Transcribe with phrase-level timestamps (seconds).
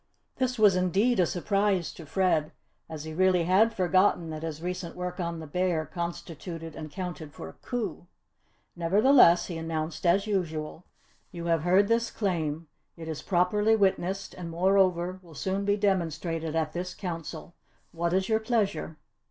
[0.37, 2.53] This was indeed a surprise to Fred
[2.89, 7.31] as he really had forgotten that his recent work on the bear constituted and counted
[7.35, 8.07] for a coup.
[8.75, 10.85] Nevertheless, he announced as usual,
[11.31, 12.67] "You have heard this claim:
[12.97, 17.53] it is properly witnessed and moreover will soon be demonstrated at this Council
[17.91, 18.97] what is your pleasure?"